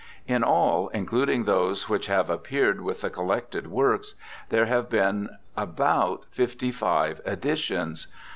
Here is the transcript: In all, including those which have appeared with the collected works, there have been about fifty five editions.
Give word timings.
In 0.25 0.43
all, 0.43 0.87
including 0.87 1.43
those 1.43 1.87
which 1.87 2.07
have 2.07 2.31
appeared 2.31 2.81
with 2.81 3.01
the 3.01 3.11
collected 3.11 3.67
works, 3.67 4.15
there 4.49 4.65
have 4.65 4.89
been 4.89 5.29
about 5.55 6.25
fifty 6.31 6.71
five 6.71 7.21
editions. 7.23 8.07